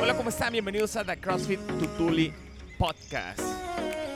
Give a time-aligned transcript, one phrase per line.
[0.00, 0.52] Hola, ¿cómo están?
[0.52, 2.32] Bienvenidos a The CrossFit Tutuli
[2.78, 3.40] Podcast.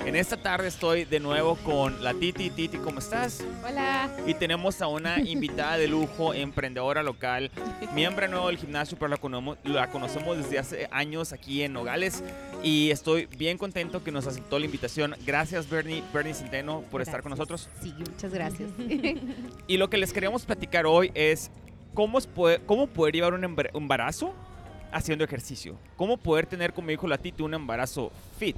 [0.05, 2.51] En esta tarde estoy de nuevo con la Titi.
[2.51, 3.42] Titi, ¿cómo estás?
[3.65, 4.10] Hola.
[4.26, 7.50] Y tenemos a una invitada de lujo, emprendedora local,
[7.95, 9.17] miembro nuevo del gimnasio, pero
[9.64, 12.25] la, conocemos desde hace años aquí en Nogales.
[12.64, 15.14] Y estoy bien contento que nos aceptó la invitación.
[15.25, 17.69] Gracias, Bernie, Bernie Centeno, por estar con nosotros.
[17.83, 18.71] Sí, muchas gracias.
[19.69, 21.51] Y lo que les queríamos platicar hoy es
[21.95, 24.35] cómo, es poder, cómo poder llevar un embar- embarazo
[24.93, 25.77] haciendo ejercicio.
[25.96, 28.57] Cómo poder tener, como dijo la Titi, un embarazo fit.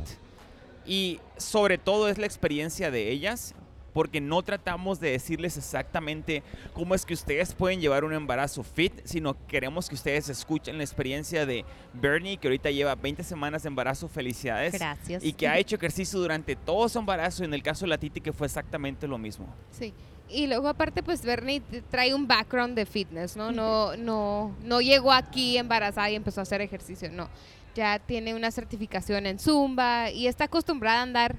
[0.87, 3.55] Y sobre todo es la experiencia de ellas,
[3.95, 6.43] porque no tratamos de decirles exactamente
[6.75, 10.85] cómo es que ustedes pueden llevar un embarazo fit, sino queremos que ustedes escuchen la
[10.85, 14.09] experiencia de Bernie, que ahorita lleva 20 semanas de embarazo.
[14.09, 14.75] Felicidades.
[14.75, 15.25] Gracias.
[15.25, 17.45] Y que ha hecho ejercicio durante todo su embarazo.
[17.45, 19.47] En el caso de la Titi, que fue exactamente lo mismo.
[19.71, 19.95] Sí.
[20.29, 23.53] Y luego aparte pues Bernie trae un background de fitness, ¿no?
[23.53, 27.29] No no no llegó aquí embarazada y empezó a hacer ejercicio, no.
[27.75, 31.37] Ya tiene una certificación en Zumba y está acostumbrada a andar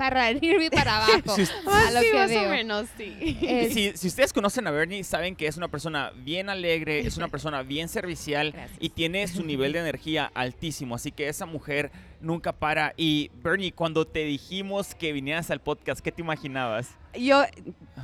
[0.00, 1.36] para arriba y para abajo.
[1.36, 2.46] Si- a lo sí, que más veo.
[2.46, 3.38] o menos, sí.
[3.42, 7.18] Es- Si, si ustedes conocen a Bernie, saben que es una persona bien alegre, es
[7.18, 8.78] una persona bien servicial Gracias.
[8.80, 10.94] y tiene su nivel de energía altísimo.
[10.94, 12.94] Así que esa mujer nunca para.
[12.96, 16.88] Y Bernie, cuando te dijimos que vinieras al podcast, ¿qué te imaginabas?
[17.18, 17.42] Yo,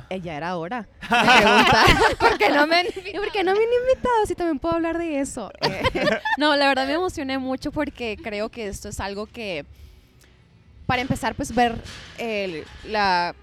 [0.09, 0.87] ella era hora.
[1.01, 1.85] de preguntar.
[2.19, 4.25] ¿Por qué no me han ¿Y por qué no me han invitado?
[4.27, 5.51] Si también puedo hablar de eso.
[5.61, 5.81] Eh,
[6.37, 9.65] no, la verdad me emocioné mucho porque creo que esto es algo que,
[10.87, 11.75] para empezar, pues ver
[12.17, 13.35] el- la,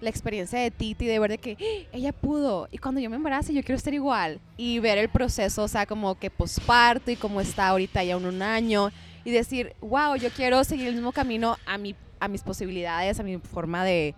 [0.00, 1.88] la experiencia de Titi, de ver de que ¡Ah!
[1.92, 2.68] ella pudo.
[2.70, 4.40] Y cuando yo me embarace, yo quiero estar igual.
[4.56, 8.26] Y ver el proceso, o sea, como que posparto y cómo está ahorita ya en
[8.26, 8.90] un año.
[9.24, 13.22] Y decir, wow, yo quiero seguir el mismo camino a, mi, a mis posibilidades, a
[13.22, 14.14] mi forma de,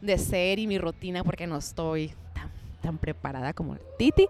[0.00, 2.12] de ser y mi rutina, porque no estoy
[2.80, 4.26] tan, preparada como Titi,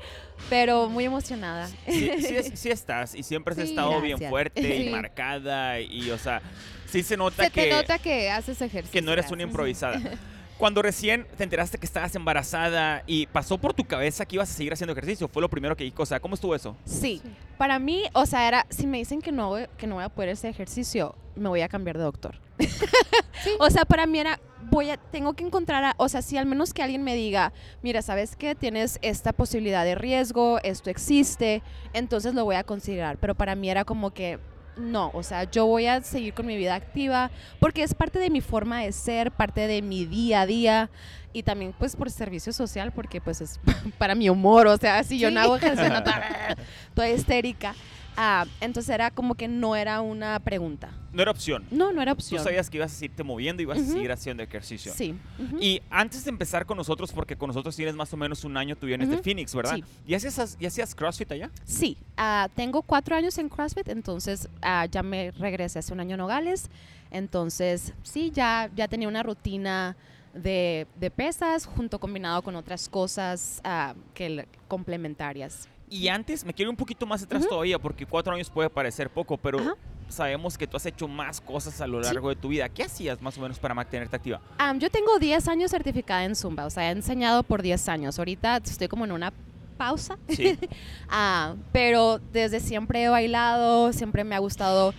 [0.50, 1.66] pero muy emocionada.
[1.86, 6.10] Sí, sí es- sí estás y siempre has Sí, estado bien fuerte y marcada y,
[6.10, 6.40] o sea,
[6.86, 7.62] sí se nota Se que...
[7.64, 8.92] te nota que haces ejercicio.
[8.92, 10.00] que no eres una improvisada.
[10.58, 14.54] Cuando recién te enteraste que estabas embarazada y pasó por tu cabeza que ibas a
[14.54, 16.02] seguir haciendo ejercicio, fue lo primero que dijo.
[16.02, 16.76] O sea, ¿cómo estuvo eso?
[16.84, 17.22] Sí,
[17.56, 20.08] para mí, o sea, era, si me dicen que no, voy- que no voy a
[20.08, 22.40] poder hacer ejercicio, me voy a cambiar de doctor.
[23.60, 26.46] O sea, para mí era, voy a, tengo que encontrar, a- o sea, si al
[26.46, 27.52] menos que alguien me diga,
[27.82, 28.54] mira, ¿sabes qué?
[28.54, 33.18] Tienes esta posibilidad de riesgo, esto existe, entonces lo voy a considerar.
[33.18, 34.38] Pero para mí era como que,
[34.76, 38.30] no, o sea, yo voy a seguir con mi vida activa porque es parte de
[38.30, 40.90] mi forma de ser, parte de mi día a día
[41.32, 43.58] y también pues por servicio social porque pues es
[43.98, 46.02] para mi humor, o sea, si yo no hago ejercicio, no
[46.94, 47.74] toda histérica.
[48.20, 50.90] Ah, entonces era como que no era una pregunta.
[51.12, 51.64] No era opción.
[51.70, 52.42] No, no era Tú opción.
[52.42, 54.92] sabías que ibas a seguirte moviendo y ibas a seguir haciendo ejercicio.
[54.92, 55.14] Sí.
[55.60, 58.74] Y antes de empezar con nosotros, porque con nosotros tienes más o menos un año,
[58.74, 59.18] tú vienes de.
[59.18, 59.76] Phoenix, ¿verdad?
[59.76, 59.84] Sí.
[60.06, 61.50] ¿Y hacías, ¿Y hacías CrossFit allá?
[61.64, 66.14] Sí, ah, tengo cuatro años en CrossFit, entonces ah, ya me regresé hace un año
[66.14, 66.68] a Nogales.
[67.12, 69.96] Entonces, sí, ya, ya tenía una rutina
[70.34, 75.68] de, de pesas junto combinado con otras cosas ah, que le- complementarias.
[75.90, 79.10] Y antes, me quiero ir un poquito más atrás todavía, porque cuatro años puede parecer
[79.10, 79.74] poco, pero Ajá.
[80.08, 82.08] sabemos que tú has hecho más cosas a lo Sí.
[82.12, 82.68] largo de tu vida.
[82.68, 84.40] ¿Qué hacías más o menos para mantenerte activa?
[84.78, 88.18] Yo tengo 10 años certificada en Zumba, o sea, he enseñado por 10 años.
[88.18, 89.32] Ahorita estoy como en una
[89.76, 90.58] pausa, Sí.
[91.08, 94.92] Ah, pero desde siempre he bailado, siempre me ha gustado,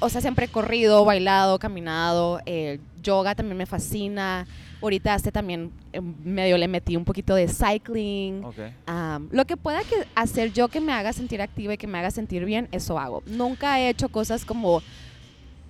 [0.00, 4.46] o sea, siempre he corrido, bailado, caminado, eh, yoga también me fascina.
[4.82, 8.44] Ahorita este también eh, medio le metí un poquito de cycling.
[8.44, 8.58] ok.
[8.86, 11.98] Ah, lo que pueda que hacer yo que me haga sentir activa y que me
[11.98, 13.22] haga sentir bien, eso hago.
[13.26, 14.82] Nunca he hecho cosas como...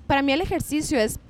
[0.06, 1.20] Para mí el ejercicio es,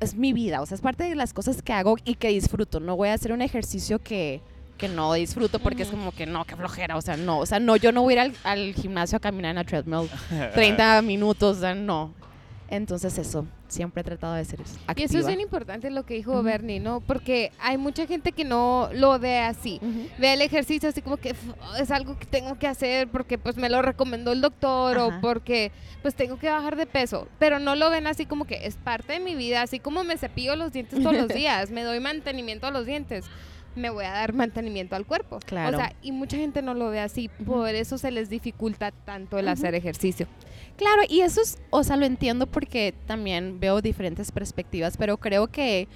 [0.00, 2.80] es mi vida, o sea, es parte de las cosas que hago y que disfruto.
[2.80, 4.40] No voy a hacer un ejercicio que,
[4.76, 7.60] que no disfruto porque es como que no, qué flojera, o sea, no, o sea,
[7.60, 10.08] no, yo no voy a ir al, al gimnasio a caminar en la treadmill
[10.54, 12.12] 30 minutos, o sea, no.
[12.68, 14.94] Entonces eso, siempre he tratado de ser activa.
[14.96, 16.42] Y eso es bien importante lo que dijo.
[16.42, 17.00] Bernie, ¿no?
[17.00, 19.80] Porque hay mucha gente que no lo ve así.
[20.18, 23.56] Ve el ejercicio así como que "F- es algo que tengo que hacer porque pues
[23.56, 25.06] me lo recomendó el doctor Ajá.
[25.06, 25.70] o porque
[26.02, 29.12] pues tengo que bajar de peso, pero no lo ven así como que es parte
[29.14, 32.66] de mi vida, así como me cepillo los dientes todos los días, me doy mantenimiento
[32.66, 33.24] a los dientes,
[33.76, 35.38] me voy a dar mantenimiento al cuerpo.
[35.44, 35.76] Claro.
[35.76, 39.38] O sea, y mucha gente no lo ve así, por eso se les dificulta tanto
[39.38, 40.26] el hacer ejercicio.
[40.76, 45.46] Claro, y eso es, o sea, lo entiendo porque también veo diferentes perspectivas, pero creo
[45.46, 45.88] que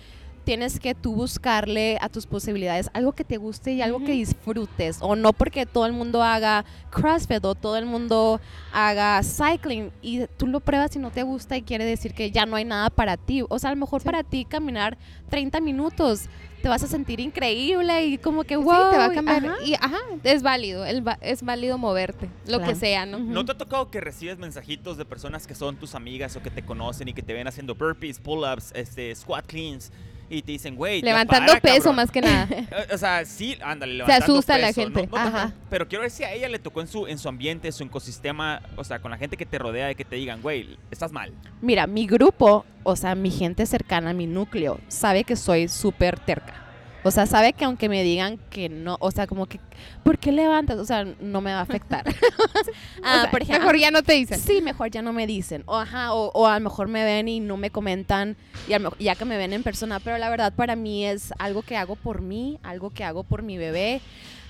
[0.45, 4.97] tienes que tú buscarle a tus posibilidades algo que te guste y algo que disfrutes.
[5.01, 8.41] O no porque todo el mundo haga CrossFit o todo el mundo
[8.73, 12.47] haga cycling y tú lo pruebas y no te gusta y quiere decir que ya
[12.47, 13.45] no hay nada para ti.
[13.49, 14.07] O sea, a lo mejor Sí.
[14.07, 14.97] para ti caminar
[15.29, 16.29] 30 minutos
[16.63, 18.91] te vas a sentir increíble y como que Sí, wow.
[18.91, 19.45] te va a cambiar.
[19.47, 19.57] ajá.
[19.65, 22.73] Y ajá, es válido, es válido moverte, lo Claro.
[22.73, 23.19] que sea, ¿no?
[23.19, 26.51] ¿No te ha tocado que recibes mensajitos de personas que son tus amigas o que
[26.51, 29.91] te conocen y que te ven haciendo burpees, pull-ups, este, squat cleans
[30.31, 31.97] y te dicen, güey, Levantando para, peso cabrón"?
[31.97, 32.49] más que nada.
[32.95, 35.07] O sea, sí, ándale, Se levantando asusta la gente.
[35.09, 35.53] no- no Ajá.
[35.69, 38.63] pero quiero ver si a ella le tocó en su, en su ambiente, su ecosistema,
[38.77, 41.33] o sea, con la gente que te rodea, de que te digan, güey, estás mal.
[41.61, 46.55] Mira, mi grupo, o sea, mi gente cercana, mi núcleo, sabe que soy súper terca.
[47.03, 49.59] O sea, sabe que aunque me digan que no, o sea, como que,
[50.05, 50.79] ¿por qué levantas?
[50.79, 52.05] O sea, no me va a afectar.
[53.03, 54.39] Ah, O sea, por ejemplo, mejor ya no te dicen.
[54.39, 55.63] Sí, mejor ya no me dicen.
[55.67, 58.37] O, ajá, o, o a lo mejor me ven y no me comentan,
[58.69, 61.07] y a lo mejor- ya que me ven en persona, pero la verdad para mí
[61.07, 64.01] es algo que hago por mí, algo que hago por mi bebé.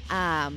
[0.08, 0.50] ah,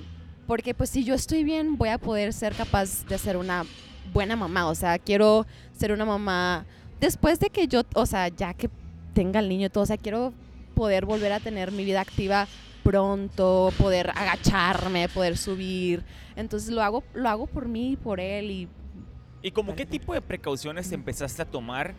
[0.48, 3.66] porque pues si yo estoy bien, voy a poder ser capaz de ser una
[4.12, 4.68] buena mamá.
[4.68, 5.46] O sea, quiero
[5.78, 6.66] ser una mamá
[7.00, 8.70] después de que yo, o sea, ya que
[9.14, 10.34] tenga el niño y todo, o sea, quiero
[10.74, 12.48] poder volver a tener mi vida activa
[12.84, 16.04] pronto, poder agacharme, poder subir.
[16.36, 18.68] Entonces lo hago, lo hago por mí y por él y
[19.42, 21.94] ¿Y como qué tipo de precauciones empezaste a tomar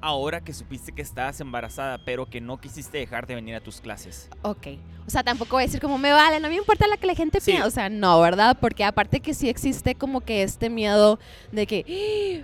[0.00, 3.80] ahora que supiste que estabas embarazada, pero que no quisiste dejar de venir a tus
[3.80, 4.28] clases?
[4.42, 4.68] Ok.
[5.06, 7.14] O sea, tampoco voy a decir como me vale, no me importa lo que la
[7.16, 7.50] gente Sí.
[7.50, 7.66] piensa.
[7.66, 8.56] O sea, no, ¿verdad?
[8.60, 11.18] Porque aparte que sí existe como que este miedo
[11.50, 11.84] de que,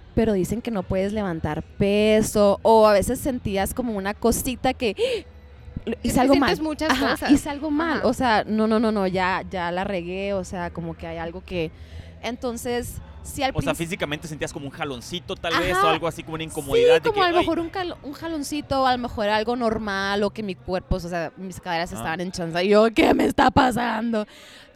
[0.01, 2.59] "Ah, pero dicen que no puedes levantar peso.
[2.63, 5.27] O a veces sentías como una cosita que
[5.87, 6.49] "Ah, Es hice que algo mal.
[6.49, 7.31] sientes muchas Ajá, cosas.
[7.31, 7.99] hice algo mal.
[7.99, 8.07] Ajá.
[8.09, 10.33] O sea, no, no, no, no, ya, ya la regué.
[10.35, 11.71] O sea, como que hay algo que.
[12.23, 16.23] Entonces, si al O sea, físicamente sentías como un jaloncito tal vez, o algo así
[16.23, 16.95] como una incomodidad.
[16.97, 19.57] Sí, de como que, a lo mejor un, cal- un jaloncito, a lo mejor algo
[19.57, 21.97] normal, o que mi cuerpo, o sea, mis caderas Ah.
[21.97, 22.63] estaban en chanza.
[22.63, 24.27] Y yo, ¿qué me está pasando?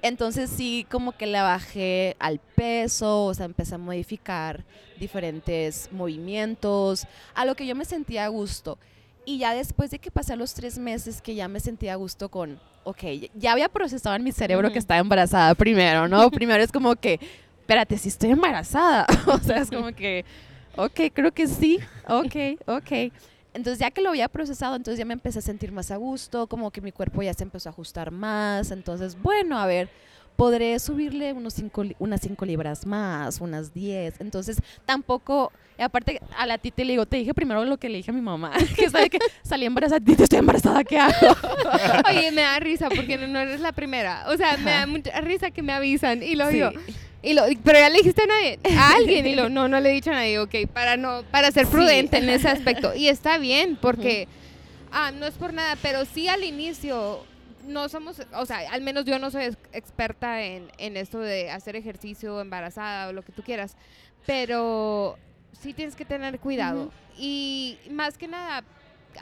[0.03, 4.65] Entonces sí, como que le bajé al peso, o sea, empecé a modificar
[4.99, 8.79] diferentes movimientos, a lo que yo me sentía a gusto.
[9.27, 12.29] Y ya después de que pasé los tres meses que ya me sentía a gusto
[12.29, 13.03] con, ok,
[13.35, 16.31] ya había procesado en mi cerebro que estaba embarazada primero, ¿no?
[16.31, 17.19] primero es como que,
[17.61, 19.07] espérate, si estoy embarazada.
[19.27, 20.25] o sea, es como que,
[20.77, 23.13] ok, creo que sí, ok, ok.
[23.55, 26.49] Entonces ya que lo había procesado, entonces ya me empecé a sentir más a gusto,
[26.49, 28.73] como que mi cuerpo ya se empezó a ajustar más.
[28.73, 29.89] Entonces, bueno, a ver,
[30.37, 34.21] podré subirle unos cinco, unas 5 libras más, unas 10.
[34.21, 38.11] Entonces tampoco, aparte a la tita le digo, te dije primero lo que le dije
[38.11, 41.15] a mi mamá, que sabe que salí embarazada, tita, estoy embarazada, ¿qué hago?
[42.11, 44.25] Oye, me da risa porque no, no eres la primera.
[44.29, 46.55] O sea, me da mucha risa que me avisan y lo Sí.
[46.55, 46.71] digo.
[47.23, 49.91] Y lo, pero ya le dijiste a nadie, a alguien y lo no, no le
[49.91, 51.73] he dicho a nadie, ok, para no, para ser Sí.
[51.73, 52.95] prudente en ese aspecto.
[52.95, 54.29] Y está bien, porque
[54.93, 57.25] ah, no es por nada, pero sí al inicio
[57.67, 61.51] no somos, o sea, al menos yo no soy ex- experta en, en esto de
[61.51, 63.77] hacer ejercicio embarazada o lo que tú quieras,
[64.27, 65.19] pero
[65.53, 66.91] sí tienes que tener cuidado.
[67.17, 68.65] Y más que nada,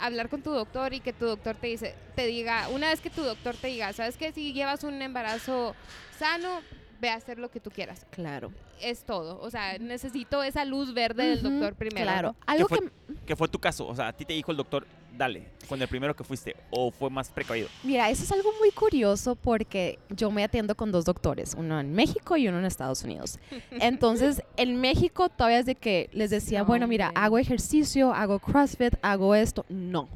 [0.01, 3.11] hablar con tu doctor y que tu doctor te dice, te diga, una vez que
[3.11, 5.75] tu doctor te diga, sabes que si llevas un embarazo
[6.19, 6.61] sano,
[7.01, 8.07] ve a hacer lo que tú quieras.
[8.11, 8.53] Claro.
[8.81, 9.41] Es todo.
[9.41, 12.07] O sea, necesito esa luz verde del doctor primero.
[12.07, 12.37] Claro.
[12.47, 12.81] Algo fue?
[12.81, 12.91] que,
[13.27, 13.87] ¿Qué fue tu caso?
[13.87, 14.87] O sea, a ti te dijo el doctor,
[15.17, 17.69] dale, con el primero que fuiste, o fue más precavido.
[17.83, 21.93] Mira, eso es algo muy curioso porque yo me atiendo con dos doctores, uno en
[21.93, 23.39] México y uno en Estados Unidos.
[23.73, 28.39] Entonces, en México todavía es de que les decía, No, bueno, mira, hago ejercicio, hago
[28.39, 29.65] CrossFit, hago esto.
[29.69, 30.09] No.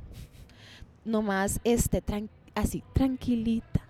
[1.05, 3.81] Nomás, este, tran- así, tranquilita.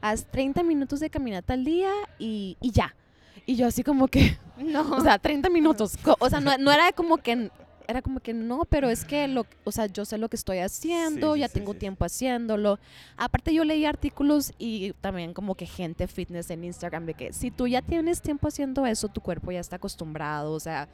[0.00, 2.94] Haz 30 minutos de caminata al día y, y ya.
[3.46, 4.80] Y yo así como que, No.
[4.96, 5.96] o sea, 30 minutos.
[6.18, 7.50] O sea, no, no era como que
[7.92, 10.58] era como que no, pero es que lo, o sea, yo sé lo que estoy
[10.58, 11.78] haciendo, Sí, ya sí, tengo sí.
[11.78, 12.78] tiempo haciéndolo.
[13.16, 17.50] Aparte yo leí artículos y también como que gente fitness en Instagram de que si
[17.50, 20.88] tú ya tienes tiempo haciendo eso, tu cuerpo ya está acostumbrado, o sea,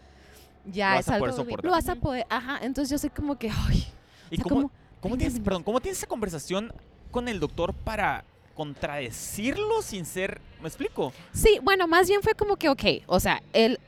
[0.67, 1.27] ya Lo es algo
[1.63, 3.87] lo vas a poder, ajá, entonces yo sé como que, ay,
[4.31, 6.73] ¿Y o sea, cómo, como cómo 30 tienes, perdón, cómo tienes esa conversación
[7.11, 8.25] con el doctor para
[8.55, 11.13] contradecirlo sin ser, ¿me explico?
[11.33, 13.79] Sí, bueno, más bien fue como que, ok, o sea, el,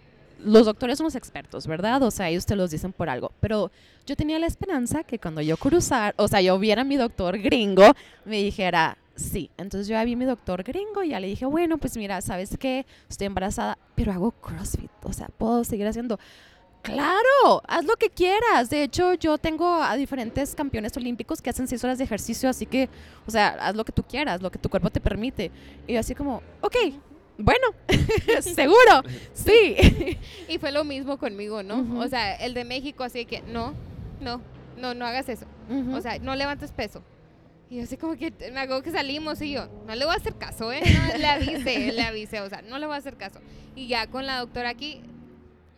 [0.45, 2.03] los doctores son los expertos, ¿verdad?
[2.03, 3.33] O sea, ellos te los dicen por algo.
[3.41, 3.71] Pero
[4.07, 7.39] yo tenía la esperanza que cuando yo cruzara, o sea, yo viera a mi doctor
[7.39, 7.93] gringo,
[8.25, 9.51] me dijera, sí.
[9.57, 12.21] Entonces yo ya vi a mi doctor gringo y ya le dije, bueno, pues mira,
[12.21, 12.87] ¿sabes qué?
[13.09, 16.19] Estoy embarazada, pero hago CrossFit, o sea, puedo seguir haciendo.
[16.83, 18.71] Claro, haz lo que quieras.
[18.71, 22.65] De hecho, yo tengo a diferentes campeones olímpicos que hacen seis horas de ejercicio, así
[22.65, 22.89] que,
[23.27, 25.51] o sea, haz lo que tú quieras, lo que tu cuerpo te permite.
[25.87, 26.77] Y así como, ok,
[27.41, 27.67] bueno,
[28.43, 30.19] seguro, sí.
[30.49, 31.99] Y fue lo mismo conmigo, ¿no?
[31.99, 33.75] O sea, el de México, así que no,
[34.21, 34.41] no,
[34.77, 35.47] no, no hagas eso.
[35.93, 37.03] O sea, no levantes peso.
[37.71, 40.17] Y yo así como que me acuerdo que salimos y yo, no le voy a
[40.17, 40.83] hacer caso, ¿eh?
[40.83, 43.41] No, le avisé, le avisé, o sea, no le voy a hacer caso.
[43.77, 45.01] Y ya con la doctora aquí,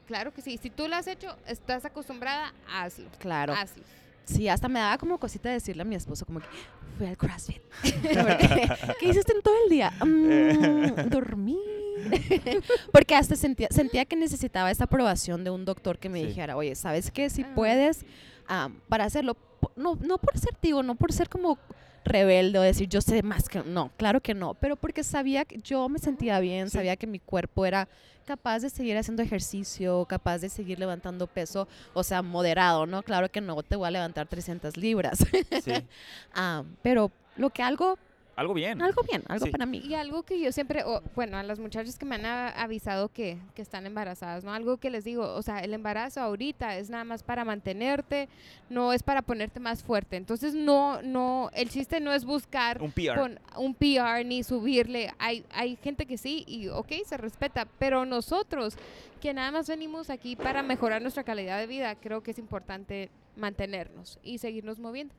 [0.06, 3.10] claro que sí, si tú lo has hecho, estás acostumbrada, hazlo.
[3.18, 3.52] claro.
[3.52, 3.84] Hazlo.
[4.24, 6.46] Sí, hasta me daba como cosita decirle a mi esposo como que
[6.96, 7.62] fui al CrossFit.
[9.00, 9.90] ¿Qué hiciste en todo el día?
[10.04, 11.58] "Mm, dormí.
[12.92, 16.26] Porque hasta sentía, sentía que necesitaba esa aprobación de un doctor que me Sí.
[16.28, 17.30] dijera, oye, ¿sabes qué?
[17.30, 17.52] Si Ah.
[17.54, 18.04] puedes,
[18.46, 19.36] am, para hacerlo,
[19.76, 21.58] no, no por ser, digo, no por ser como
[22.04, 25.58] rebelde o decir yo sé más que no, claro que no, pero porque sabía que
[25.58, 26.76] yo me sentía bien, Sí.
[26.78, 27.88] sabía que mi cuerpo era
[28.24, 33.02] capaz de seguir haciendo ejercicio, capaz de seguir levantando peso, o sea, moderado, ¿no?
[33.02, 35.18] Claro que no te voy a levantar 300 libras,
[35.62, 35.72] Sí.
[36.34, 37.98] Ah, pero lo que algo,
[38.34, 38.80] Algo bien.
[38.80, 39.52] algo bien, algo Sí.
[39.52, 39.78] para mí.
[39.84, 40.82] Y algo que yo siempre,
[41.14, 44.52] bueno, a las muchachas que me han avisado que, que están embarazadas, ¿no?
[44.54, 48.28] Algo que les digo, o sea, el embarazo ahorita es nada más para mantenerte,
[48.70, 50.16] no es para ponerte más fuerte.
[50.16, 53.16] Entonces, no, no, el chiste no es buscar Un PR.
[53.20, 55.12] con un PR ni subirle.
[55.18, 58.76] Hay, hay gente que sí y ok, se respeta, pero nosotros
[59.20, 63.10] que nada más venimos aquí para mejorar nuestra calidad de vida, creo que es importante
[63.36, 65.14] mantenernos y seguirnos moviendo.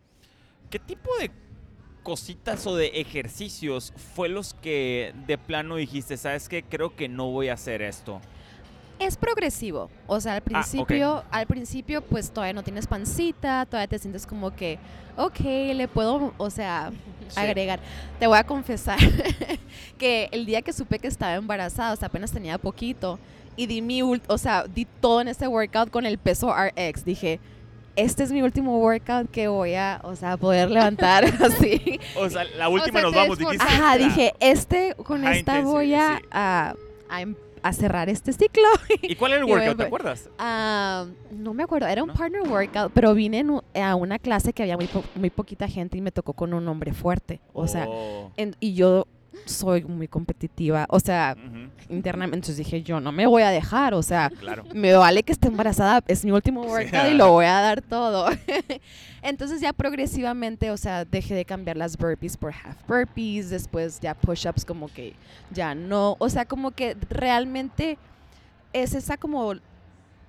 [0.70, 1.30] ¿Qué tipo de
[2.04, 7.32] cositas o de ejercicios fue los que de plano dijiste, sabes qué, creo que no
[7.32, 8.20] voy a hacer esto?
[9.00, 13.88] Es progresivo, o sea, al Ah, principio, al principio pues todavía no tienes pancita, todavía
[13.88, 14.78] te sientes como que,
[15.18, 15.40] ok,
[15.74, 16.92] le puedo, o sea,
[17.30, 17.40] Sí.
[17.40, 17.80] agregar.
[18.20, 19.00] Te voy a confesar
[19.98, 23.18] que el día que supe que estaba embarazada, o sea, apenas tenía poquito,
[23.56, 27.04] y di mi, ult- o sea, di todo en ese workout con el peso RX.
[27.06, 27.40] Dije,
[27.96, 32.00] este es mi último workout que voy a, o sea, poder levantar así.
[32.18, 33.64] O sea, la última sea, nos vamos, dijiste.
[33.64, 36.26] Ajá, dije, este, con High esta voy a, sí.
[36.32, 36.74] a,
[37.10, 37.36] a em-
[37.66, 38.64] a cerrar este ciclo.
[39.02, 39.78] ¿Y cuál era el workout?
[39.78, 40.30] ¿Te acuerdas?
[40.38, 42.14] Ah, no me acuerdo, era un ¿No?
[42.14, 45.98] partner workout, pero vine en a una clase que había muy, po- muy poquita gente
[45.98, 47.40] y me tocó con un hombre fuerte.
[47.54, 49.08] O sea, Oh, en- y yo
[49.46, 51.36] soy muy competitiva, o sea,
[51.90, 52.38] internamente.
[52.38, 54.64] Entonces dije, yo no me voy a dejar, o sea, claro.
[54.74, 58.28] me vale que esté embarazada, es mi último workout y lo voy a dar todo.
[59.22, 64.14] Entonces ya progresivamente, o sea, dejé de cambiar las burpees por half burpees, después ya
[64.14, 65.14] push-ups como que
[65.52, 67.98] ya no, o sea, como que realmente
[68.74, 69.54] es esa como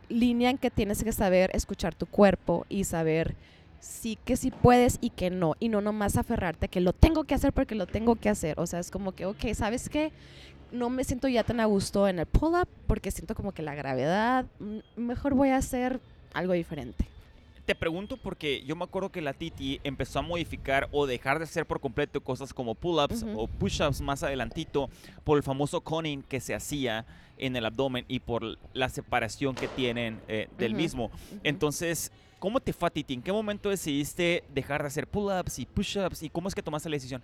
[0.08, 3.34] línea en que tienes que saber escuchar tu cuerpo y saber
[3.84, 7.24] sí que sí puedes y que no, y no nomás aferrarte a que lo tengo
[7.24, 10.10] que hacer porque lo tengo que hacer, o sea, es como que, ok, ¿sabes qué?
[10.72, 13.74] No me siento ya tan a gusto en el pull-up porque siento como que la
[13.74, 16.00] gravedad, mm, mejor voy a hacer
[16.32, 17.06] algo diferente.
[17.66, 21.44] Te pregunto porque yo me acuerdo que la Titi empezó a modificar o dejar de
[21.44, 24.90] hacer por completo cosas como pull-ups o push-ups más adelantito
[25.24, 27.06] por el famoso coning que se hacía
[27.38, 31.10] en el abdomen y por la separación que tienen eh, del mismo.
[31.42, 32.12] Entonces,
[32.44, 33.14] ¿cómo te fue a Titi?
[33.14, 36.90] ¿En qué momento decidiste dejar de hacer pull-ups y push-ups y cómo es que tomaste
[36.90, 37.22] la decisión?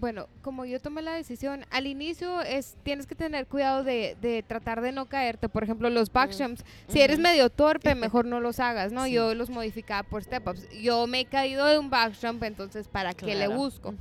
[0.00, 4.42] Bueno, como yo tomé la decisión, al inicio es tienes que tener cuidado de, de
[4.42, 5.48] tratar de no caerte.
[5.48, 6.42] Por ejemplo, los back Mm.
[6.42, 9.04] jumps, si eres medio torpe, mejor no los hagas, ¿no?
[9.04, 9.12] Sí.
[9.12, 10.68] Yo los modificaba por step ups.
[10.82, 13.94] Yo me he caído de un back jump, entonces ¿para qué le busco?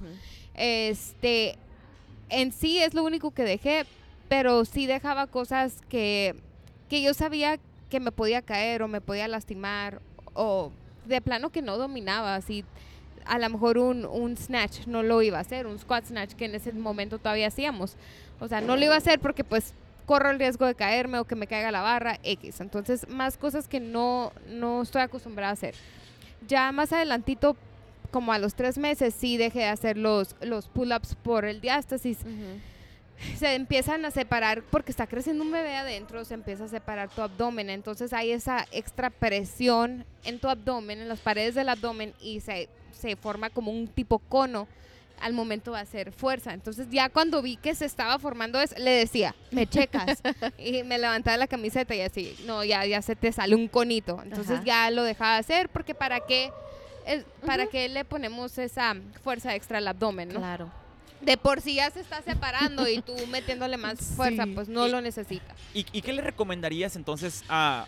[0.56, 1.60] Este,
[2.30, 3.86] en sí es lo único que dejé,
[4.30, 6.34] pero sí dejaba cosas que,
[6.90, 7.60] que yo sabía
[7.92, 10.02] que me podía caer o me podía lastimar
[10.34, 10.72] o
[11.06, 12.66] de plano que no dominaba, así
[13.26, 16.46] a lo mejor un, un snatch no lo iba a hacer, un squat snatch que
[16.46, 17.96] en ese momento todavía hacíamos.
[18.40, 19.74] O sea, no lo iba a hacer porque pues
[20.06, 22.60] corro el riesgo de caerme o que me caiga la barra X.
[22.60, 25.76] Entonces, más cosas que no, no estoy acostumbrada a hacer.
[26.48, 27.56] Ya más adelantito,
[28.12, 32.20] como a los tres meses, sí dejé de hacer los, los pull-ups por el diástasis.
[32.22, 32.60] Ujú.
[33.38, 37.22] Se empiezan a separar porque está creciendo un bebé adentro, se empieza a separar tu
[37.22, 37.70] abdomen.
[37.70, 42.70] Entonces hay esa extra presión en tu abdomen, en las paredes del abdomen y se,
[42.92, 44.68] se forma como un tipo cono
[45.22, 46.54] al momento de hacer fuerza.
[46.54, 50.22] Entonces ya cuando vi que se estaba formando eso, le decía, me checas.
[50.58, 54.20] y me levantaba la camiseta y así, no, ya, ya se te sale un conito.
[54.24, 54.64] Entonces Ajá.
[54.66, 56.52] ya lo dejaba de hacer porque para qué,
[57.06, 57.72] es- para Ujú.
[57.72, 60.40] qué le ponemos esa fuerza extra al abdomen, ¿no?
[60.40, 60.70] Claro.
[61.24, 64.52] De por sí ya se está separando y tú metiéndole más fuerza, Sí.
[64.54, 65.56] pues no lo necesita.
[65.74, 67.86] ¿Y, y qué le recomendarías entonces a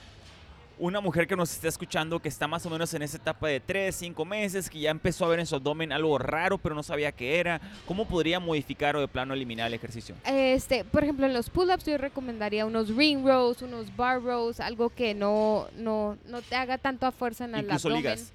[0.77, 3.61] una mujer que nos está escuchando que está más o menos en esa etapa de
[3.61, 6.83] 3, 5 meses, que ya empezó a ver en su abdomen algo raro pero no
[6.83, 7.61] sabía qué era?
[7.85, 10.15] ¿Cómo podría modificar o de plano eliminar el ejercicio?
[10.25, 14.89] Este, por ejemplo, en los pull-ups yo recomendaría unos ring rows, unos bar rows, algo
[14.89, 18.03] que no, no, no te haga tanta fuerza en el Incluso abdomen.
[18.13, 18.33] ligas.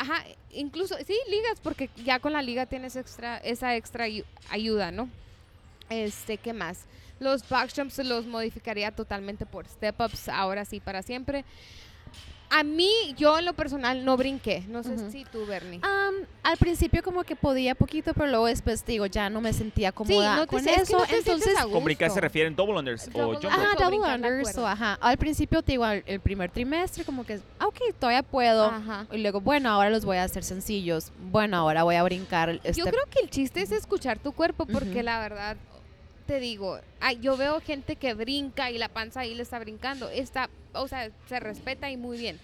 [0.00, 4.90] Ajá, incluso, sí, ligas, porque ya con la liga tienes extra, esa extra ayu- ayuda,
[4.90, 5.10] ¿no?
[5.90, 6.86] Este, ¿qué más?
[7.18, 11.44] Los back jumps los modificaría totalmente por step ups, ahora sí, para siempre.
[12.52, 14.64] A mí, yo en lo personal no brinqué.
[14.68, 15.78] No sé si tú, Bernie.
[15.82, 19.92] Am, al principio como que podía poquito, pero luego después digo, ya no me sentía
[19.92, 20.98] cómoda no te con sé- es que eso.
[20.98, 23.44] no entonces, a Con brincar se refieren double unders o jump.
[23.44, 24.98] Ajá, double unders, o ajá.
[25.00, 28.64] Al principio te digo, el primer trimestre como que, ah, ok, todavía puedo.
[28.64, 29.06] Ajá.
[29.12, 31.12] Y luego, bueno, ahora los voy a hacer sencillos.
[31.30, 32.54] Bueno, ahora voy a brincar.
[32.54, 35.56] Yo este- creo que el chiste es escuchar tu cuerpo porque la verdad,
[36.26, 40.08] te digo, ay, yo veo gente que brinca y la panza ahí le está brincando.
[40.10, 42.38] Está, o sea, se respeta y muy bien.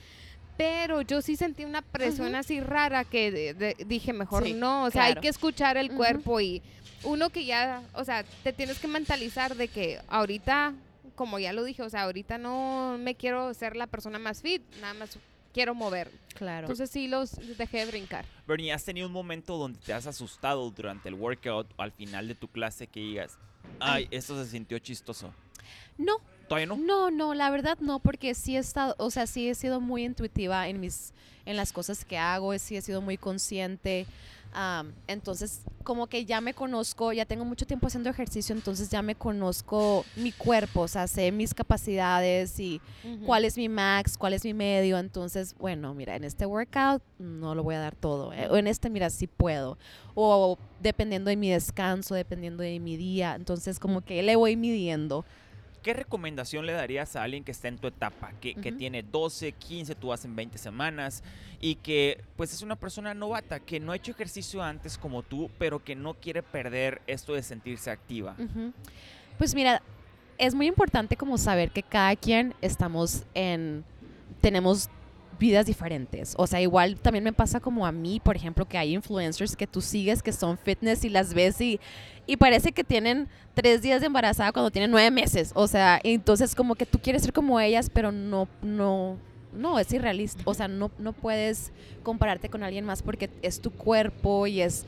[0.56, 4.84] Pero yo sí sentí una presión así rara que de- de- dije, mejor Sí, no.
[4.84, 6.62] O sea, hay que escuchar el cuerpo y
[7.04, 10.72] uno que ya, o sea, te tienes que mentalizar de que ahorita,
[11.14, 14.62] como ya lo dije, o sea, ahorita no me quiero ser la persona más fit,
[14.80, 15.18] nada más
[15.52, 16.10] quiero mover.
[16.34, 16.66] Claro.
[16.66, 18.24] Entonces sí los dejé de brincar.
[18.46, 22.28] Bernie, ¿has tenido un momento donde te has asustado durante el workout o al final
[22.28, 23.38] de tu clase que digas,
[23.78, 25.34] ay, esto se sintió chistoso?
[25.98, 26.76] no, ¿Todavía no?
[26.76, 30.04] No, no, la verdad no, porque sí he estado, o sea, sí he sido muy
[30.04, 31.12] intuitiva en mis,
[31.44, 34.06] en las cosas que hago, sí he sido muy consciente.
[34.54, 39.02] am, entonces, como que ya me conozco, ya tengo mucho tiempo haciendo ejercicio, entonces ya
[39.02, 42.80] me conozco mi cuerpo, o sea, sé mis capacidades y
[43.26, 44.98] cuál es mi max, cuál es mi medio.
[44.98, 48.32] Entonces, bueno, mira, en este workout no lo voy a dar todo.
[48.32, 49.78] eh, O en este, mira, sí puedo.
[50.14, 53.34] O dependiendo de mi descanso, dependiendo de mi día.
[53.34, 55.24] Entonces, como que le voy midiendo.
[55.86, 59.94] ¿Qué recomendación le darías a alguien que está en tu etapa, que, tiene 12, 15,
[59.94, 61.22] tú vas en 20 semanas
[61.60, 65.48] y que pues es una persona novata, que no ha hecho ejercicio antes como tú,
[65.60, 68.34] pero que no quiere perder esto de sentirse activa?
[69.38, 69.80] Pues mira,
[70.38, 73.84] es muy importante como saber que cada quien estamos en,
[74.40, 74.90] tenemos
[75.38, 76.34] vidas diferentes.
[76.36, 79.66] O sea, igual también me pasa como a mí, por ejemplo, que hay influencers que
[79.66, 81.80] tú sigues que son fitness y las ves y,
[82.26, 85.52] y parece que tienen tres días de embarazada cuando tienen nueve meses.
[85.54, 89.18] O sea, entonces como que tú quieres ser como ellas, pero no, no,
[89.52, 90.42] no, es irrealista.
[90.44, 94.86] O sea, no, no puedes compararte con alguien más porque es tu cuerpo y es,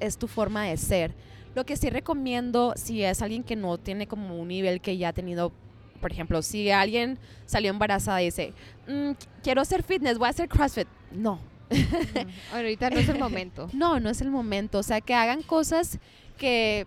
[0.00, 1.14] es tu forma de ser.
[1.54, 5.08] Lo que sí recomiendo, si es alguien que no tiene como un nivel que ya
[5.08, 5.52] ha tenido,
[6.02, 8.52] por ejemplo, si alguien salió embarazada y dice,
[8.86, 10.88] "Mm, quiero hacer fitness, voy a hacer CrossFit.
[11.12, 11.38] No.
[12.52, 13.70] Ahorita no es el momento.
[13.72, 14.78] no, no es el momento.
[14.78, 15.98] O sea, que hagan cosas
[16.36, 16.86] que,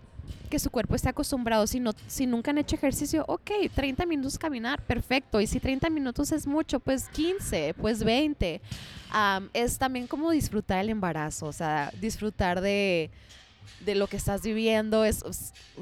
[0.50, 1.66] que su cuerpo esté acostumbrado.
[1.66, 5.40] Si, no, si nunca han hecho ejercicio, ok, 30 minutos caminar, perfecto.
[5.40, 8.60] Y si 30 minutos es mucho, pues 15, pues 20.
[9.10, 13.10] Am, es también como disfrutar el embarazo, o sea, disfrutar de,
[13.80, 15.04] de lo que estás viviendo.
[15.04, 15.22] Es,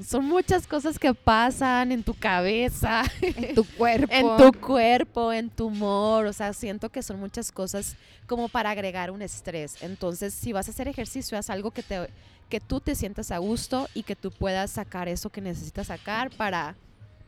[0.06, 4.06] son muchas cosas que pasan en tu cabeza, En tu cuerpo.
[4.12, 6.26] en tu cuerpo, en tu humor.
[6.26, 9.82] O sea, siento que son muchas cosas como para agregar un estrés.
[9.82, 12.08] Entonces, si vas a hacer ejercicio, haz algo que, te,
[12.48, 16.30] que tú te sientas a gusto y que tú puedas sacar eso que necesitas sacar
[16.30, 16.74] para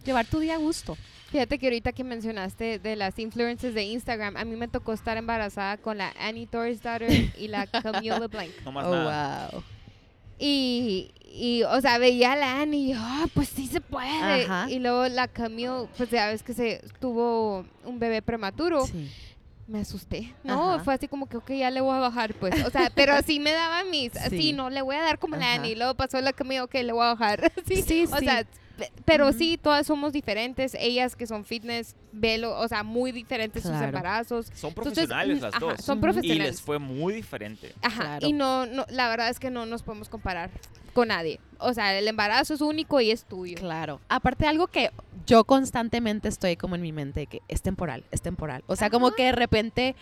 [0.04, 0.96] llevar tu día a gusto.
[1.32, 5.16] Fíjate que ahorita que mencionaste de las influencers de Instagram, a mí me tocó estar
[5.16, 8.50] embarazada con la Annie Torres daughter y la Camille LeBlanc.
[8.64, 9.50] No más Oh, nada.
[9.52, 9.62] wow.
[10.38, 14.44] Y, y, o sea, veía a la Annie y yo, ah, pues sí se puede.
[14.44, 14.70] Ajá.
[14.70, 18.87] Y luego la Camille, pues ya ves que se tuvo un bebé prematuro.
[18.87, 19.11] Sí.
[19.68, 20.33] Me asusté.
[20.44, 20.85] No, Ajá.
[20.85, 22.64] fue así como que, ok, ya le voy a bajar, pues.
[22.64, 24.53] O sea, pero así me daba mis, así, Sí.
[24.53, 25.55] no, le voy a dar como la Ajá.
[25.57, 25.75] Annie.
[25.75, 27.53] Luego pasó la Camille, ok, le voy a bajar.
[27.66, 28.25] sí, Sí, o sí.
[28.25, 30.74] sea, pe- pero sí, todas somos diferentes.
[30.78, 34.46] Ellas que son fitness, velo, o sea, muy diferentes sus embarazos.
[34.54, 35.80] Son profesionales las ajá, dos.
[35.84, 36.08] Son Ujú.
[36.08, 36.46] Y profesionales.
[36.52, 37.72] les fue muy diferente.
[37.82, 38.26] Ajá, Claro.
[38.28, 40.50] y no, no, la verdad es que no nos podemos comparar
[40.92, 41.40] con nadie.
[41.58, 43.56] O sea, el embarazo es único y es tuyo.
[43.58, 44.00] Claro.
[44.08, 44.90] Aparte algo que
[45.26, 48.62] yo constantemente estoy como en mi mente que es temporal, es temporal.
[48.66, 49.94] O sea, como que de repente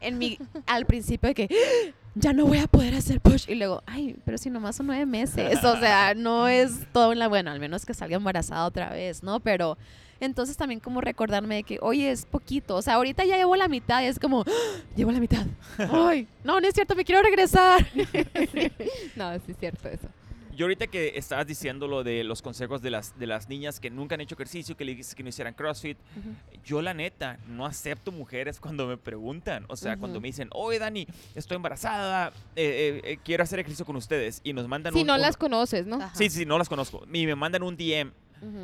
[0.00, 3.54] en mi al principio de que "Ah, ya no voy a poder hacer push y
[3.54, 7.28] luego, ay, pero si nomás son nueve meses, o sea, no es todo en la
[7.28, 9.40] bueno, al menos que salga embarazada otra vez, ¿no?
[9.40, 9.76] Pero
[10.20, 13.68] entonces también como recordarme de que, oye, es poquito, o sea, ahorita ya llevo la
[13.68, 15.44] mitad y es como, "Ah, llevo la mitad,
[15.92, 17.84] ay, no, no es cierto, me quiero regresar.
[19.16, 20.08] No, sí es cierto eso.
[20.56, 23.90] Yo ahorita que estabas diciendo lo de los consejos de las, de las niñas que
[23.90, 25.98] nunca han hecho ejercicio, que le dices que no hicieran CrossFit,
[26.64, 29.64] yo la neta no acepto mujeres cuando me preguntan.
[29.68, 33.84] O sea, cuando me dicen, oye Dani, estoy embarazada, eh, eh, eh, quiero hacer ejercicio
[33.84, 34.40] con ustedes.
[34.44, 35.06] Y nos mandan Si un...
[35.06, 35.96] no un- las conoces, ¿no?
[35.96, 36.14] Ajá.
[36.14, 37.04] Sí, sí, no las conozco.
[37.12, 38.12] Y me mandan un DM.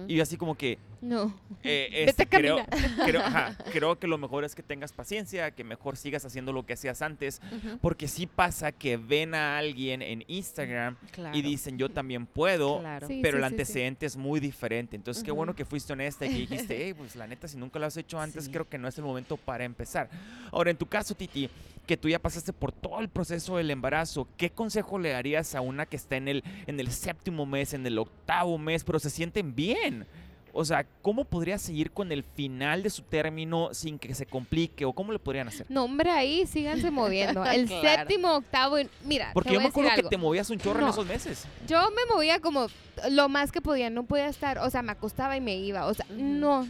[0.08, 1.34] Y yo así como que, No.
[1.62, 2.58] eh, Vete este, a creo,
[3.04, 6.64] creo, ajá, creo que lo mejor es que tengas paciencia, que mejor sigas haciendo lo
[6.66, 7.40] que hacías antes.
[7.80, 11.36] Porque sí pasa que ven a alguien en Instagram Claro.
[11.36, 12.80] y dicen, yo también puedo.
[12.80, 13.06] Claro.
[13.06, 13.52] Sí, Pero sí, el sí, sí.
[13.54, 14.96] antecedente es muy diferente.
[14.96, 17.78] Entonces, qué bueno que fuiste honesta y que dijiste, hey, pues la neta, si nunca
[17.78, 18.50] lo has hecho antes, Sí.
[18.50, 20.08] creo que no es el momento para empezar.
[20.52, 21.48] Ahora, en tu caso, Titi,
[21.90, 25.60] que tú ya pasaste por todo el proceso del embarazo, ¿qué consejo le darías a
[25.60, 29.10] una que está en el, en el séptimo mes, en el octavo mes, pero se
[29.10, 30.06] sienten bien?
[30.52, 34.84] O sea, ¿cómo podría seguir con el final de su término sin que se complique?
[34.84, 35.66] ¿O cómo le podrían hacer?
[35.68, 37.44] No, hombre, ahí síganse moviendo.
[37.44, 37.82] El Claro.
[37.88, 40.78] séptimo, octavo, y- mira, Porque te yo voy me acuerdo que te movías un chorro
[40.78, 40.90] en No.
[40.92, 41.44] esos meses.
[41.66, 42.68] Yo me movía como
[43.10, 45.94] lo más que podía, no podía estar, o sea, me acostaba y me iba, o
[45.94, 46.68] sea, no,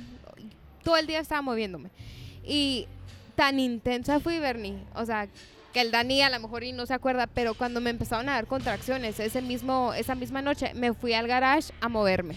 [0.83, 1.91] todo el día estaba moviéndome.
[2.43, 2.87] Y
[3.41, 5.27] tan intensa fui, Bernie, o sea,
[5.73, 8.33] que el Dani a lo mejor y no se acuerda, pero cuando me empezaron a
[8.33, 12.35] dar contracciones, ese mismo, esa misma noche, me fui al garage a moverme.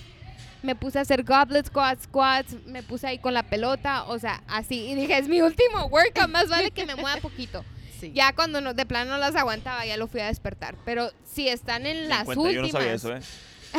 [0.62, 4.44] Me puse a hacer goblet squats, squats, me puse ahí con la pelota, o sea,
[4.48, 4.92] así.
[4.92, 7.66] Y dije, es mi último workout, más vale que me mueva poquito.
[8.00, 8.12] Sí.
[8.14, 10.76] Ya cuando no, de plano no las aguantaba, ya lo fui a despertar.
[10.84, 12.54] Pero si están en las últimas.
[12.54, 13.22] Yo no sabía eso, ¿eh?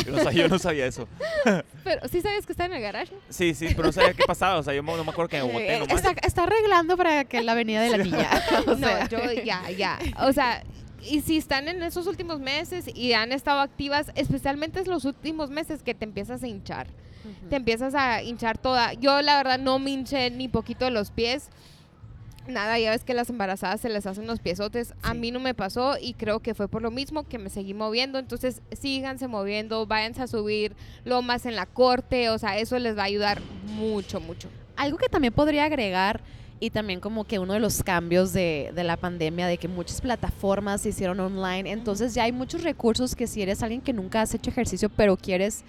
[0.04, 1.08] Yo no sabía, yo no sabía eso.
[1.84, 3.12] Pero sí sabes que está en el garage.
[3.14, 3.20] ¿no?
[3.28, 4.58] Sí, sí, pero no sabía qué pasaba.
[4.58, 5.96] O sea, yo no me acuerdo que me boté Eh, nomás.
[6.04, 8.28] está, está arreglando para que la avenida de la niña.
[8.66, 9.98] O no, yo ya, ya.
[10.20, 10.64] O sea,
[11.06, 15.50] y si están en esos últimos meses y han estado activas, especialmente en los últimos
[15.50, 16.86] meses que te empiezas a hinchar.
[17.50, 18.92] Te empiezas a hinchar toda.
[18.94, 21.48] Yo la verdad no me hinché ni poquito de los pies.
[22.46, 24.92] Nada, ya ves que las embarazadas se les hacen los piezotes.
[25.02, 27.72] A mí no me pasó y creo que fue por lo mismo que me seguí
[27.72, 28.18] moviendo.
[28.18, 32.28] Entonces síganse moviendo, váyanse a subir lomas en la corte.
[32.28, 33.40] O sea, eso les va a ayudar
[33.76, 34.48] mucho, mucho.
[34.76, 36.20] Algo que también podría agregar
[36.60, 40.00] y también como que uno de los cambios de, de la pandemia, de que muchas
[40.00, 44.22] plataformas se hicieron online, entonces ya hay muchos recursos que si eres alguien que nunca
[44.22, 45.64] has hecho ejercicio, pero quieres,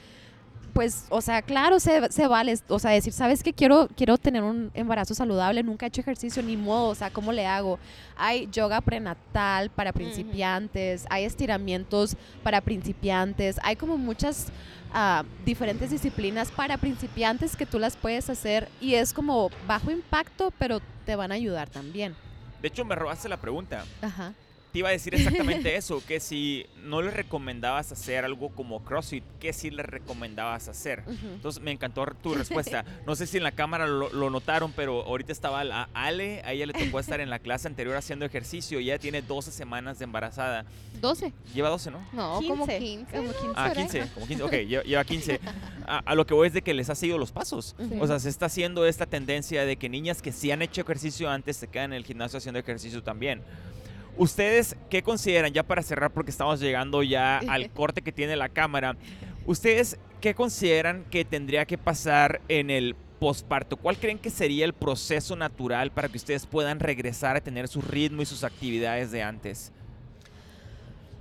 [0.76, 3.54] pues, o sea, claro, se, se vale, o sea, decir, ¿sabes qué?
[3.54, 7.32] Quiero, quiero tener un embarazo saludable, nunca he hecho ejercicio, ni modo, o sea, ¿cómo
[7.32, 7.80] le hago?
[8.18, 14.48] Hay yoga prenatal para principiantes, hay estiramientos para principiantes, hay como muchas
[14.94, 20.52] ah, diferentes disciplinas para principiantes que tú las puedes hacer y es como bajo impacto,
[20.60, 22.18] pero te van a ayudar también.
[22.62, 23.86] De hecho, me robaste la pregunta.
[24.02, 24.34] Ajá.
[24.76, 29.24] Te iba a decir exactamente eso, que si no le recomendabas hacer algo como CrossFit,
[29.40, 31.02] ¿qué sí le recomendabas hacer?
[31.08, 32.84] Entonces me encantó tu respuesta.
[33.08, 36.52] No sé si en la cámara lo, lo notaron, pero ahorita estaba la Ale, a
[36.52, 39.98] ella le tocó estar en la clase anterior haciendo ejercicio y ella tiene 12 semanas
[39.98, 40.66] de embarazada.
[41.00, 41.32] 12.
[41.54, 42.06] Lleva 12, ¿no?
[42.12, 43.16] No, como 15, 15.
[43.16, 43.48] como 15.
[43.56, 43.84] Ah, por ahí.
[43.86, 45.40] 15, como 15, ok, lleva, lleva 15.
[45.88, 47.78] A, a lo que voy es de que les ha seguido los pasos.
[48.02, 51.30] O sea, se está haciendo esta tendencia de que niñas que sí han hecho ejercicio
[51.30, 53.42] antes se quedan en el gimnasio haciendo ejercicio también.
[54.18, 58.48] ¿Ustedes qué consideran, ya para cerrar, porque estamos llegando ya al corte que tiene la
[58.48, 58.96] cámara,
[59.46, 63.76] ¿ustedes qué consideran que tendría que pasar en el posparto?
[63.76, 67.82] ¿Cuál creen que sería el proceso natural para que ustedes puedan regresar a tener su
[67.82, 69.74] ritmo y sus actividades de antes?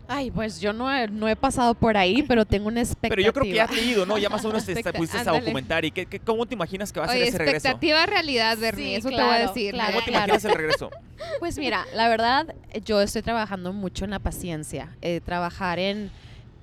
[0.07, 3.09] Ay, pues yo no he, no he pasado por ahí, pero tengo una expectativa.
[3.15, 4.19] Pero yo creo que ya has leído, ¿no?
[4.19, 5.85] Ya más o menos te, pusiste a documentar.
[5.85, 7.57] ¿Y qué, qué- cómo te imaginas que va a ser Oye, ese regreso?
[7.69, 9.73] expectativa realidad, Bernie, Sí, eso te voy a decir.
[9.73, 10.25] claro, ¿Cómo te claro.
[10.27, 10.91] imaginas el regreso?
[11.41, 16.11] Pues mira, la verdad, yo estoy trabajando mucho en la paciencia, eh, trabajar en,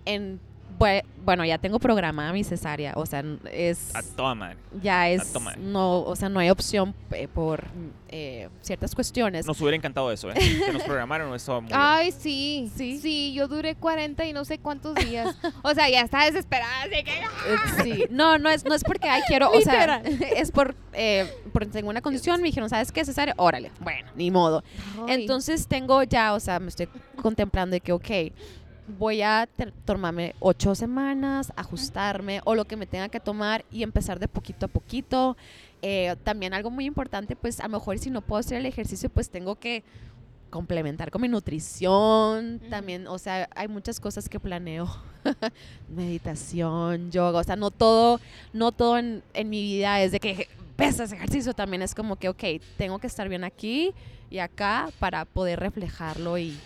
[0.05, 0.39] en,
[1.23, 4.57] bueno, ya tengo programada mi cesárea, o sea, es, A toda madre.
[4.81, 5.55] ya es, Ah, toma.
[5.55, 7.65] no, o sea, no hay opción eh, por
[8.09, 9.45] eh, ciertas cuestiones.
[9.45, 10.33] Nos hubiera encantado eso, ¿eh?
[10.65, 11.79] Que nos programaron eso muy bien.
[11.79, 12.99] Ay, sí, Sí.
[12.99, 13.33] sí.
[13.33, 15.35] yo duré 40 y no sé cuántos días.
[15.63, 17.11] O sea, ya estaba desesperada, así que...
[17.11, 19.97] Eh, Sí, no, no es, no es porque ay, quiero, o sea,
[20.35, 23.33] es por, eh, porque tengo una condición, me dijeron, ¿sabes qué, cesárea?
[23.37, 24.63] Órale, bueno, ni modo.
[25.07, 25.21] Ay.
[25.21, 26.87] Entonces tengo ya, o sea, me estoy
[27.21, 28.09] contemplando de que, ok,
[28.87, 29.47] voy a
[29.85, 34.65] tomarme ocho semanas, ajustarme o lo que me tenga que tomar y empezar de poquito
[34.65, 35.37] a poquito.
[35.81, 39.09] Eh, también algo muy importante, pues a lo mejor si no puedo hacer el ejercicio,
[39.09, 39.83] pues tengo que
[40.49, 44.93] complementar con mi nutrición, también, o sea, hay muchas cosas que planeo,
[45.95, 48.19] meditación, yoga, o sea, no todo,
[48.51, 52.27] no todo en, en mi vida es de que pesas, ejercicio, también es como que,
[52.27, 52.43] ok,
[52.77, 53.93] tengo que estar bien aquí
[54.29, 56.57] y acá para poder reflejarlo y,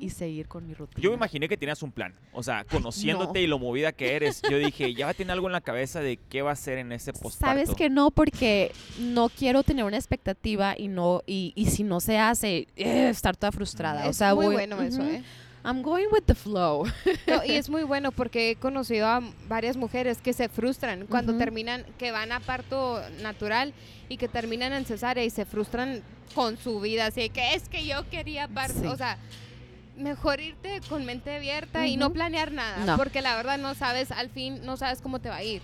[0.00, 1.00] y seguir con mi rutina.
[1.02, 2.14] Yo me imaginé que tenías un plan.
[2.32, 3.44] O sea, conociéndote no.
[3.44, 6.42] y lo movida que eres, yo dije, ya tiene algo en la cabeza de qué
[6.42, 7.38] va a hacer en ese posparto.
[7.46, 12.00] Sabes que no, porque no quiero tener una expectativa y no y, y si no
[12.00, 14.06] se hace, eh, estar toda frustrada.
[14.06, 15.02] o Es sea, muy voy- bueno eso.
[15.02, 15.22] ¿eh?
[15.64, 16.84] I'm going with the flow.
[17.26, 21.36] No, y es muy bueno porque he conocido a varias mujeres que se frustran cuando
[21.36, 23.74] terminan, que van a parto natural
[24.08, 26.00] y que terminan en cesárea y se frustran
[26.34, 27.06] con su vida.
[27.06, 28.80] Así que es que yo quería parto.
[28.80, 28.86] Sí.
[28.86, 29.18] O sea,
[29.98, 32.84] mejor irte con mente abierta y no planear nada.
[32.84, 32.96] No.
[32.96, 35.62] Porque la verdad no sabes, al fin no sabes cómo te va a ir.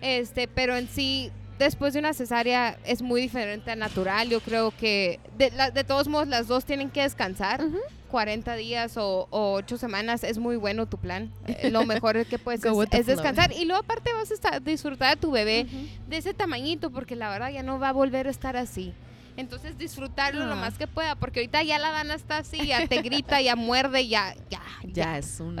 [0.00, 4.28] Este, pero en sí, después de una cesárea es muy diferente a natural.
[4.28, 7.62] Yo creo que de, la- de todos modos las dos tienen que descansar.
[7.64, 7.78] Ujú.
[8.10, 11.30] 40 días o, o 8 semanas es muy bueno tu plan.
[11.46, 13.52] Eh, lo mejor que puedes es, es descansar.
[13.52, 15.66] Y luego aparte vas a estar- disfrutar de tu bebé
[16.08, 18.92] de ese tamañito porque la verdad ya no va a volver a estar así.
[19.40, 20.56] Entonces disfrutarlo lo Ah.
[20.56, 24.06] más que pueda, porque ahorita ya la Dana está así, ya te grita, ya muerde,
[24.06, 25.56] ya, ya, Ya es un...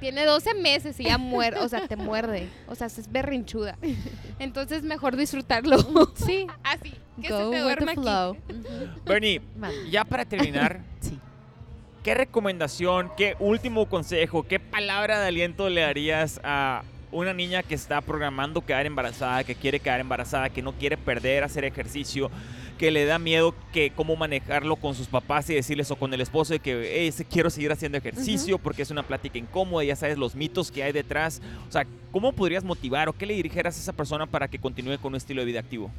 [0.00, 3.76] Tiene 12 meses y ya muerde, o sea, te muerde, o sea, es berrinchuda.
[4.38, 5.76] Entonces mejor disfrutarlo.
[6.14, 6.46] Sí.
[6.62, 8.00] Así, que Go se te with duerma the aquí.
[8.02, 8.30] flow.
[8.32, 9.00] Ujú.
[9.04, 9.40] Bernie,
[9.90, 11.18] ya para terminar, Sí.
[12.02, 17.74] ¿qué recomendación, qué último consejo, qué palabra de aliento le darías a una niña que
[17.74, 22.30] está programando quedar embarazada, que quiere quedar embarazada, que no quiere perder, hacer ejercicio,
[22.76, 26.20] que le da miedo que cómo manejarlo con sus papás y decirles o con el
[26.20, 30.18] esposo de que "Hey, quiero seguir haciendo ejercicio porque es una plática incómoda, ya sabes
[30.18, 31.40] los mitos que hay detrás.
[31.68, 34.98] O sea, ¿cómo podrías motivar o qué le dirigieras a esa persona para que continúe
[34.98, 35.90] con un estilo de vida activo?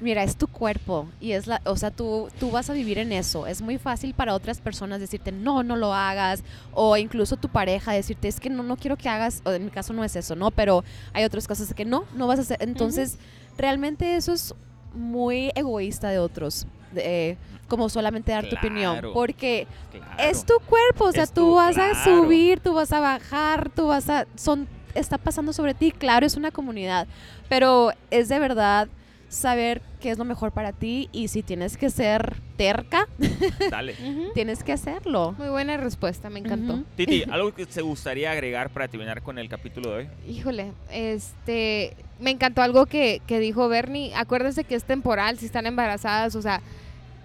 [0.00, 3.12] Mira, es tu cuerpo y es la, o sea, tú, tú vas a vivir en
[3.12, 3.46] eso.
[3.46, 6.42] Es muy fácil para otras personas decirte, no, no lo hagas.
[6.72, 9.70] O incluso tu pareja decirte, es que no, no quiero que hagas, o en mi
[9.70, 10.50] caso no es eso, ¿no?
[10.52, 12.56] Pero hay otras cosas que no, no vas a hacer.
[12.60, 13.18] Entonces,
[13.58, 14.54] realmente eso es
[14.94, 17.36] muy egoísta de otros, de, eh,
[17.68, 19.00] como solamente dar tu opinión.
[19.12, 20.06] Porque Claro.
[20.18, 23.70] es tu cuerpo, o sea, Es tú tu- vas a subir, tú vas a bajar,
[23.70, 24.26] tú vas a...
[24.36, 27.06] Son, está pasando sobre ti, claro, es una comunidad,
[27.48, 28.88] pero es de verdad
[29.30, 33.06] saber qué es lo mejor para ti y si tienes que ser terca,
[33.70, 33.94] Dale.
[34.34, 35.34] Tienes que hacerlo.
[35.38, 36.74] Muy buena respuesta, me encantó.
[36.74, 36.84] Ujú.
[36.96, 40.08] Titi, ¿algo que te gustaría agregar para terminar con el capítulo de hoy?
[40.28, 44.12] Híjole, este, me encantó algo que, que dijo Bernie.
[44.14, 46.60] Acuérdense que es temporal, si están embarazadas, o sea,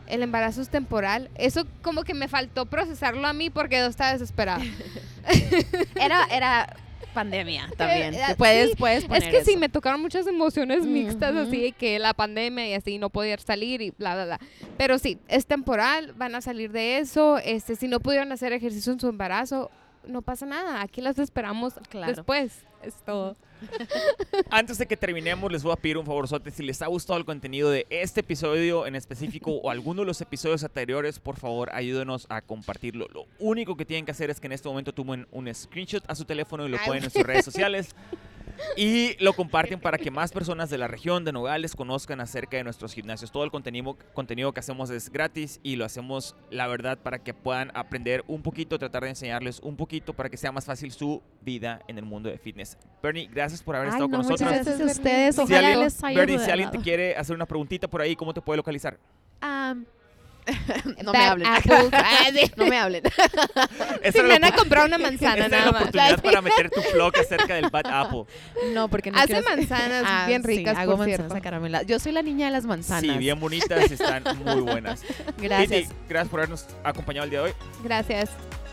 [0.08, 1.30] el embarazo es temporal.
[1.36, 4.64] Eso como que me faltó procesarlo a mí porque yo estaba desesperada.
[5.96, 6.76] Era, era
[7.14, 8.14] pandemia también.
[8.14, 9.60] Eh, que puedes, sí, puedes es que sí, eso.
[9.60, 13.82] me tocaron muchas emociones mixtas, así de que la pandemia y así no poder salir
[13.82, 14.40] y bla, bla, bla.
[14.78, 17.38] Pero sí, es temporal, van a salir de eso.
[17.38, 19.72] Este, si no pudieron hacer ejercicio en su embarazo,
[20.08, 20.82] no pasa nada.
[20.82, 22.14] Aquí las esperamos Claro.
[22.14, 22.54] después.
[22.84, 23.36] Es todo.
[24.50, 26.52] Antes de que terminemos, les voy a pedir un favorzote.
[26.52, 30.22] Si les ha gustado el contenido de este episodio en específico o alguno de los
[30.22, 33.08] episodios anteriores, por favor, ayúdenos a compartirlo.
[33.14, 36.16] Lo único que tienen que hacer es que en este momento tomen un screenshot a
[36.16, 37.96] su teléfono y lo ponen en sus redes sociales.
[38.78, 42.64] Y lo comparten para que más personas de la región de Nogales conozcan acerca de
[42.64, 43.32] nuestros gimnasios.
[43.32, 47.34] Todo el contenido, contenido que hacemos es gratis y lo hacemos, la verdad, para que
[47.34, 51.22] puedan aprender un poquito, tratar de enseñarles un poquito para que sea más fácil su
[51.42, 52.78] vida en el mundo de fitness.
[53.02, 54.50] Bernie, gracias por haber Ay, estado no, con nosotros.
[54.50, 55.04] gracias a ustedes.
[55.04, 55.32] Bernie.
[55.34, 58.16] Si Ojalá alguien, les haya Bernie, si alguien te quiere hacer una preguntita por ahí,
[58.16, 58.98] ¿cómo te puede localizar?
[59.42, 59.86] Am,
[61.04, 61.48] no me Bad hablen.
[61.48, 61.90] apples.
[61.94, 62.52] Ah, sí.
[62.56, 63.04] no me hablen.
[64.02, 65.82] Era me van a comprar una manzana nada la más.
[65.82, 68.26] oportunidad para meter tu blog acerca del Bad Apple.
[68.74, 71.84] No, porque no Hace quiero manzanas Ah, bien sí, ricas, hago por manzanas cierto.
[71.88, 73.02] Yo soy la niña de las manzanas.
[73.02, 75.02] Sí, bien bonitas, están muy buenas.
[75.38, 75.70] Gracias.
[75.90, 77.54] Titi, gracias por habernos acompañado el día de hoy.
[77.84, 78.30] Gracias.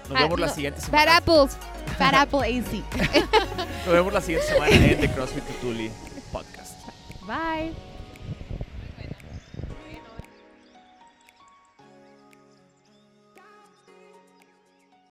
[0.09, 1.17] Nos Ah, vemos la no, siguiente Bad semana.
[1.17, 1.57] apples.
[1.99, 2.83] Fat Apple AC.
[3.87, 5.91] Nos vemos la siguiente semana en The CrossFit Tutuli
[6.33, 6.75] Podcast.
[7.27, 7.92] Bye.